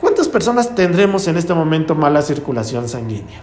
¿Cuántas 0.00 0.28
personas 0.28 0.74
tendremos 0.74 1.26
en 1.28 1.36
este 1.36 1.52
momento 1.52 1.94
mala 1.94 2.22
circulación 2.22 2.88
sanguínea? 2.88 3.42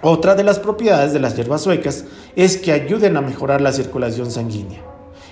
Otra 0.00 0.34
de 0.34 0.42
las 0.42 0.58
propiedades 0.58 1.12
de 1.12 1.20
las 1.20 1.36
hierbas 1.36 1.60
suecas 1.60 2.06
es 2.34 2.56
que 2.56 2.72
ayuden 2.72 3.16
a 3.16 3.20
mejorar 3.20 3.60
la 3.60 3.72
circulación 3.72 4.30
sanguínea. 4.30 4.80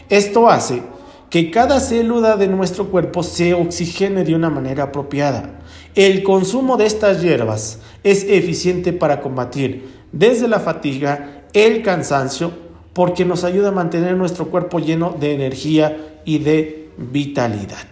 Esto 0.08 0.48
hace 0.48 0.82
que 1.30 1.50
cada 1.50 1.80
célula 1.80 2.36
de 2.36 2.46
nuestro 2.46 2.88
cuerpo 2.88 3.22
se 3.22 3.54
oxigene 3.54 4.22
de 4.22 4.34
una 4.34 4.50
manera 4.50 4.84
apropiada. 4.84 5.60
El 5.94 6.22
consumo 6.22 6.76
de 6.76 6.86
estas 6.86 7.22
hierbas 7.22 7.78
es 8.04 8.24
eficiente 8.24 8.92
para 8.92 9.20
combatir 9.20 9.99
desde 10.12 10.48
la 10.48 10.60
fatiga, 10.60 11.44
el 11.52 11.82
cansancio, 11.82 12.52
porque 12.92 13.24
nos 13.24 13.44
ayuda 13.44 13.68
a 13.68 13.72
mantener 13.72 14.16
nuestro 14.16 14.46
cuerpo 14.46 14.78
lleno 14.78 15.16
de 15.18 15.34
energía 15.34 16.20
y 16.24 16.38
de 16.38 16.90
vitalidad. 16.96 17.86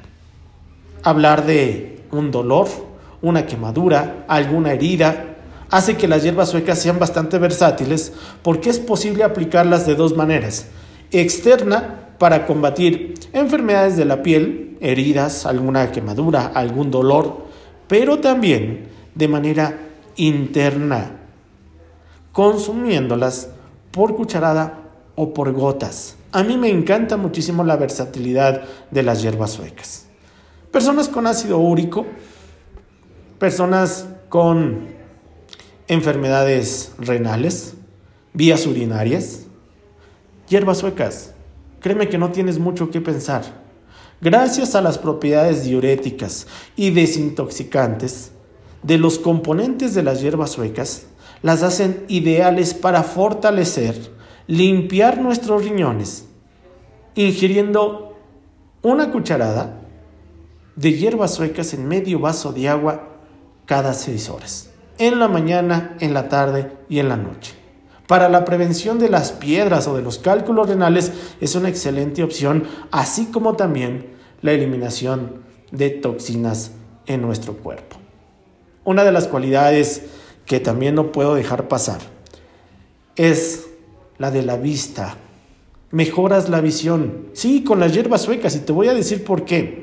Hablar 1.03 1.47
de 1.47 2.01
un 2.11 2.31
dolor, 2.31 2.69
una 3.23 3.47
quemadura, 3.47 4.25
alguna 4.29 4.73
herida, 4.73 5.37
hace 5.71 5.97
que 5.97 6.09
las 6.09 6.23
hierbas 6.23 6.49
suecas 6.49 6.81
sean 6.81 6.99
bastante 6.99 7.39
versátiles 7.39 8.13
porque 8.43 8.71
es 8.71 8.79
posible 8.79 9.25
aplicarlas 9.25 9.87
de 9.87 9.95
dos 9.95 10.17
maneras. 10.17 10.69
Externa 11.11 12.09
para 12.19 12.47
combatir 12.47 13.15
enfermedades 13.33 13.97
de 13.97 14.05
la 14.05 14.23
piel, 14.23 14.77
heridas, 14.81 15.47
alguna 15.47 15.93
quemadura, 15.93 16.47
algún 16.47 16.91
dolor, 16.91 17.47
pero 17.87 18.19
también 18.19 18.89
de 19.15 19.29
manera 19.29 19.79
interna, 20.17 21.18
consumiéndolas 22.39 23.49
por 23.91 24.15
cucharada 24.15 24.79
o 25.17 25.35
por 25.35 25.51
gotas. 25.51 26.15
A 26.31 26.45
mí 26.45 26.57
me 26.57 26.69
encanta 26.69 27.17
muchísimo 27.17 27.65
la 27.65 27.75
versatilidad 27.75 28.63
de 28.93 29.03
las 29.03 29.23
hierbas 29.23 29.51
suecas. 29.51 30.07
Personas 30.71 31.09
con 31.09 31.27
ácido 31.27 31.59
úrico, 31.59 32.07
personas 33.41 34.07
con 34.29 34.87
enfermedades 35.89 36.93
renales, 37.01 37.75
vías 38.35 38.69
urinarias, 38.69 39.47
hierbas 40.49 40.79
suecas. 40.79 41.35
Créeme 41.81 42.09
que 42.09 42.19
no 42.19 42.31
tienes 42.31 42.61
mucho 42.61 42.89
que 42.89 43.01
pensar. 43.01 43.43
Gracias 44.21 44.77
a 44.77 44.81
las 44.81 44.97
propiedades 44.97 45.65
diuréticas 45.65 46.47
y 46.77 46.91
desintoxicantes 46.91 48.31
de 48.85 48.97
los 48.97 49.19
componentes 49.19 49.93
de 49.95 50.05
las 50.05 50.21
hierbas 50.21 50.51
suecas, 50.51 51.09
las 51.43 51.63
hacen 51.63 52.05
ideales 52.09 52.75
para 52.75 53.03
fortalecer, 53.03 54.13
limpiar 54.47 55.21
nuestros 55.21 55.65
riñones, 55.65 56.27
ingiriendo 57.15 58.17
una 58.83 59.11
cucharada 59.11 59.81
de 60.77 60.93
hierbas 60.93 61.35
suecas 61.35 61.75
en 61.75 61.89
medio 61.89 62.21
vaso 62.21 62.53
de 62.53 62.69
agua 62.69 63.09
cada 63.67 63.95
seis 63.95 64.31
horas 64.31 64.71
en 64.99 65.19
la 65.19 65.29
mañana, 65.29 65.97
en 66.01 66.13
la 66.13 66.29
tarde 66.29 66.73
y 66.89 66.99
en 66.99 67.09
la 67.09 67.17
noche. 67.17 67.55
Para 68.07 68.29
la 68.29 68.45
prevención 68.45 68.99
de 68.99 69.09
las 69.09 69.33
piedras 69.33 69.87
o 69.87 69.97
de 69.97 70.03
los 70.03 70.19
cálculos 70.19 70.69
renales 70.69 71.13
es 71.41 71.55
una 71.55 71.69
excelente 71.69 72.23
opción, 72.23 72.65
así 72.91 73.27
como 73.27 73.55
también 73.55 74.15
la 74.43 74.53
eliminación 74.53 75.43
de 75.71 75.91
toxinas 75.91 76.73
en 77.07 77.23
nuestro 77.23 77.55
cuerpo. 77.55 77.97
Una 78.85 79.05
de 79.05 79.13
las 79.13 79.29
cualidades 79.29 80.07
que 80.49 80.59
también 80.59 80.97
no 80.97 81.13
puedo 81.13 81.35
dejar 81.35 81.69
pasar 81.69 82.01
es 83.19 83.67
la 84.17 84.31
de 84.31 84.43
la 84.43 84.57
vista. 84.57 85.17
Mejoras 85.91 86.49
la 86.49 86.61
visión. 86.61 87.29
Sí, 87.35 87.65
con 87.65 87.81
las 87.81 87.93
hierbas 87.93 88.23
suecas 88.23 88.57
y 88.57 88.61
te 88.61 88.73
voy 88.73 88.89
a 88.89 88.95
decir 88.95 89.25
por 89.25 89.45
qué. 89.45 89.81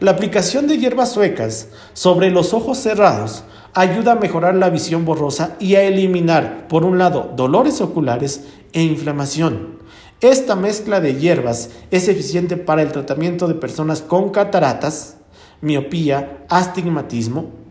La 0.00 0.12
aplicación 0.12 0.66
de 0.66 0.78
hierbas 0.78 1.12
suecas 1.12 1.68
sobre 1.94 2.30
los 2.30 2.52
ojos 2.52 2.78
cerrados 2.78 3.44
ayuda 3.72 4.12
a 4.12 4.16
mejorar 4.16 4.54
la 4.54 4.70
visión 4.70 5.04
borrosa 5.04 5.56
y 5.58 5.76
a 5.76 5.82
eliminar, 5.82 6.68
por 6.68 6.84
un 6.84 6.98
lado, 6.98 7.32
dolores 7.36 7.80
oculares 7.80 8.44
e 8.72 8.82
inflamación. 8.82 9.78
Esta 10.20 10.56
mezcla 10.56 11.00
de 11.00 11.14
hierbas 11.14 11.70
es 11.90 12.08
eficiente 12.08 12.56
para 12.56 12.82
el 12.82 12.92
tratamiento 12.92 13.48
de 13.48 13.54
personas 13.54 14.02
con 14.02 14.30
cataratas, 14.30 15.16
miopía, 15.60 16.44
astigmatismo. 16.48 17.63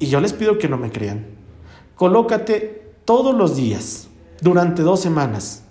Y 0.00 0.06
yo 0.08 0.20
les 0.20 0.32
pido 0.32 0.58
que 0.58 0.68
no 0.68 0.76
me 0.76 0.90
crean. 0.90 1.26
Colócate 1.94 2.94
todos 3.04 3.32
los 3.34 3.54
días, 3.54 4.08
durante 4.40 4.82
dos 4.82 5.00
semanas, 5.00 5.62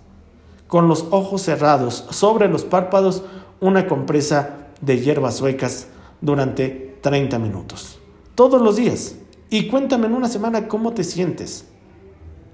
con 0.66 0.88
los 0.88 1.06
ojos 1.10 1.42
cerrados 1.42 2.06
sobre 2.08 2.48
los 2.48 2.64
párpados, 2.64 3.24
una 3.60 3.86
compresa 3.86 4.68
de 4.80 4.98
hierbas 4.98 5.36
suecas 5.36 5.88
durante 6.22 6.96
30 7.02 7.38
minutos 7.38 8.00
todos 8.40 8.62
los 8.62 8.76
días. 8.76 9.16
Y 9.50 9.66
cuéntame 9.66 10.06
en 10.06 10.14
una 10.14 10.26
semana 10.26 10.66
cómo 10.66 10.94
te 10.94 11.04
sientes. 11.04 11.66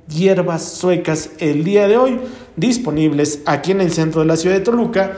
Hierbas 0.08 0.64
suecas 0.64 1.30
el 1.38 1.62
día 1.62 1.86
de 1.86 1.96
hoy 1.96 2.18
disponibles 2.56 3.40
aquí 3.46 3.70
en 3.70 3.80
el 3.80 3.92
centro 3.92 4.22
de 4.22 4.26
la 4.26 4.36
ciudad 4.36 4.56
de 4.56 4.62
Toluca, 4.62 5.12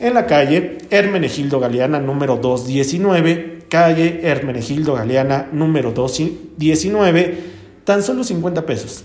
en 0.00 0.14
la 0.14 0.26
calle 0.26 0.78
Hermenegildo 0.90 1.60
Galeana 1.60 2.00
número 2.00 2.36
219, 2.36 3.66
calle 3.68 4.20
Hermenegildo 4.22 4.94
Galeana 4.94 5.48
número 5.52 5.92
219, 5.92 7.38
tan 7.84 8.02
solo 8.02 8.24
50 8.24 8.64
pesos. 8.66 9.04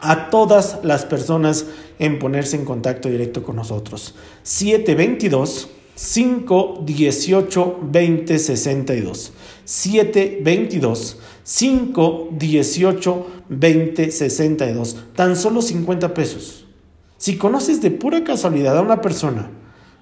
A 0.00 0.30
todas 0.30 0.78
las 0.82 1.04
personas 1.04 1.66
en 1.98 2.18
ponerse 2.18 2.56
en 2.56 2.64
contacto 2.64 3.08
directo 3.08 3.42
con 3.42 3.56
nosotros. 3.56 4.14
722 4.44 5.68
5 5.94 6.82
18 6.86 7.78
20 7.82 8.38
62. 8.38 9.32
7 9.64 10.38
22 10.42 11.18
5 11.42 12.28
18 12.30 13.26
20 13.48 14.10
62. 14.12 14.96
Tan 15.16 15.34
solo 15.34 15.60
50 15.60 16.14
pesos. 16.14 16.64
Si 17.16 17.36
conoces 17.36 17.82
de 17.82 17.90
pura 17.90 18.22
casualidad 18.22 18.78
a 18.78 18.82
una 18.82 19.00
persona 19.00 19.50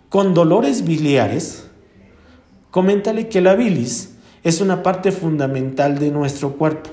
con 0.09 0.35
dolores 0.35 0.85
biliares, 0.85 1.69
coméntale 2.71 3.29
que 3.29 3.40
la 3.40 3.55
bilis 3.55 4.14
es 4.42 4.61
una 4.61 4.83
parte 4.83 5.12
fundamental 5.12 5.99
de 5.99 6.11
nuestro 6.11 6.53
cuerpo 6.53 6.90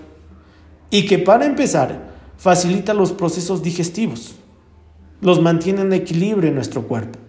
y 0.89 1.05
que 1.05 1.19
para 1.19 1.45
empezar 1.45 2.11
facilita 2.37 2.93
los 2.93 3.11
procesos 3.11 3.63
digestivos, 3.63 4.35
los 5.21 5.41
mantiene 5.41 5.81
en 5.81 5.93
equilibrio 5.93 6.49
en 6.49 6.55
nuestro 6.55 6.83
cuerpo. 6.87 7.19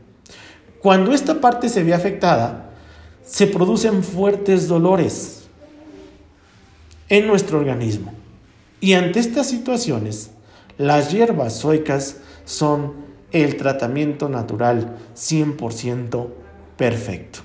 Cuando 0.81 1.13
esta 1.13 1.41
parte 1.41 1.69
se 1.69 1.83
ve 1.83 1.95
afectada, 1.95 2.71
se 3.25 3.47
producen 3.47 4.03
fuertes 4.03 4.69
dolores 4.69 5.45
en 7.09 7.27
nuestro 7.27 7.59
organismo. 7.59 8.13
Y 8.81 8.95
ante 8.95 9.21
estas 9.21 9.47
situaciones, 9.47 10.31
las 10.77 11.11
hierbas 11.11 11.57
suecas 11.57 12.19
son 12.45 13.04
el 13.35 13.57
tratamiento 13.57 14.29
natural 14.29 14.97
100% 15.15 16.29
perfecto. 16.79 17.41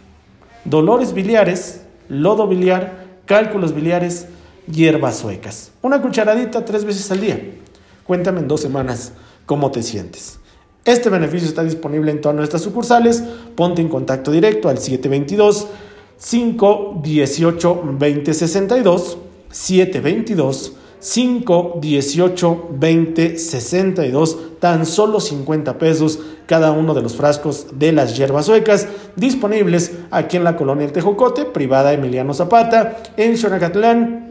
Dolores 0.64 1.14
biliares, 1.14 1.82
lodo 2.08 2.48
biliar, 2.48 3.06
cálculos 3.26 3.74
biliares, 3.74 4.28
hierbas 4.72 5.18
suecas. 5.18 5.72
Una 5.82 6.02
cucharadita 6.02 6.64
tres 6.64 6.86
veces 6.86 7.10
al 7.12 7.22
día. 7.22 7.42
Cuéntame 8.06 8.40
en 8.40 8.48
dos 8.48 8.62
semanas 8.62 9.14
cómo 9.48 9.72
te 9.72 9.82
sientes. 9.82 10.40
Este 10.86 11.10
beneficio 11.10 11.48
está 11.48 11.64
disponible 11.64 12.12
en 12.12 12.22
todas 12.22 12.38
nuestras 12.38 12.62
sucursales. 12.62 13.24
Ponte 13.56 13.82
en 13.82 13.90
contacto 13.90 14.32
directo 14.32 14.70
al 14.70 14.78
722 14.78 15.68
518 16.20 17.82
2062 18.00 19.18
722 19.50 20.74
518 21.00 22.68
2062 22.80 24.38
tan 24.60 24.86
solo 24.86 25.20
50 25.20 25.78
pesos 25.78 26.20
cada 26.46 26.72
uno 26.72 26.94
de 26.94 27.02
los 27.02 27.16
frascos 27.16 27.68
de 27.74 27.92
las 27.92 28.18
hierbas 28.18 28.46
suecas 28.46 28.88
disponibles 29.16 29.94
aquí 30.12 30.38
en 30.38 30.44
la 30.44 30.56
colonia 30.56 30.86
El 30.86 30.92
Tejocote, 30.92 31.46
privada 31.46 31.94
Emiliano 31.94 32.34
Zapata, 32.34 32.98
en 33.18 33.38
Xonacatlán, 33.38 34.30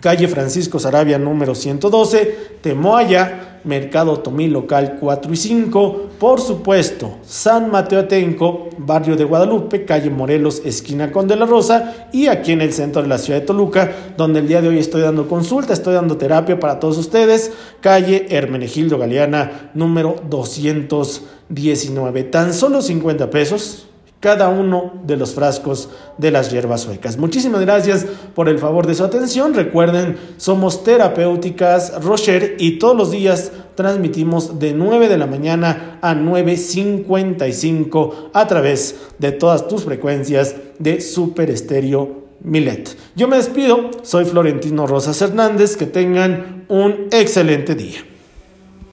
calle 0.00 0.28
Francisco 0.28 0.78
Sarabia 0.78 1.18
número 1.18 1.54
112, 1.54 2.58
Temoaya, 2.60 3.47
Mercado 3.64 4.18
Tomí 4.20 4.48
local 4.48 4.98
4 5.00 5.32
y 5.32 5.36
5, 5.36 6.06
por 6.18 6.40
supuesto, 6.40 7.18
San 7.22 7.70
Mateo 7.70 8.00
Atenco, 8.00 8.68
barrio 8.78 9.16
de 9.16 9.24
Guadalupe, 9.24 9.84
calle 9.84 10.10
Morelos, 10.10 10.62
esquina 10.64 11.12
con 11.12 11.28
de 11.28 11.36
la 11.36 11.46
Rosa, 11.46 12.08
y 12.12 12.26
aquí 12.26 12.52
en 12.52 12.60
el 12.60 12.72
centro 12.72 13.02
de 13.02 13.08
la 13.08 13.18
ciudad 13.18 13.40
de 13.40 13.46
Toluca, 13.46 13.92
donde 14.16 14.40
el 14.40 14.48
día 14.48 14.60
de 14.60 14.68
hoy 14.68 14.78
estoy 14.78 15.02
dando 15.02 15.28
consulta, 15.28 15.72
estoy 15.72 15.94
dando 15.94 16.16
terapia 16.16 16.58
para 16.58 16.80
todos 16.80 16.98
ustedes, 16.98 17.52
calle 17.80 18.26
Hermenegildo 18.30 18.98
Galeana 18.98 19.70
número 19.74 20.16
219, 20.28 22.24
tan 22.24 22.52
solo 22.54 22.82
50 22.82 23.30
pesos 23.30 23.88
cada 24.20 24.48
uno 24.48 24.94
de 25.04 25.16
los 25.16 25.34
frascos 25.34 25.88
de 26.18 26.30
las 26.30 26.50
hierbas 26.50 26.82
suecas. 26.82 27.18
Muchísimas 27.18 27.60
gracias 27.60 28.06
por 28.34 28.48
el 28.48 28.58
favor 28.58 28.86
de 28.86 28.94
su 28.94 29.04
atención. 29.04 29.52
Recuerden, 29.54 30.16
somos 30.36 30.82
terapéuticas 30.82 32.02
Rocher 32.02 32.56
y 32.58 32.78
todos 32.78 32.96
los 32.96 33.10
días 33.10 33.52
transmitimos 33.76 34.58
de 34.58 34.72
9 34.74 35.08
de 35.08 35.18
la 35.18 35.26
mañana 35.26 35.98
a 36.02 36.14
9.55 36.14 38.30
a 38.32 38.48
través 38.48 38.96
de 39.18 39.30
todas 39.30 39.68
tus 39.68 39.84
frecuencias 39.84 40.56
de 40.78 41.00
Super 41.00 41.48
Estéreo 41.50 42.24
Milet. 42.40 42.96
Yo 43.14 43.28
me 43.28 43.36
despido, 43.36 43.90
soy 44.02 44.24
Florentino 44.24 44.84
Rosas 44.86 45.20
Hernández, 45.22 45.76
que 45.76 45.86
tengan 45.86 46.64
un 46.68 47.06
excelente 47.12 47.76
día. 47.76 48.00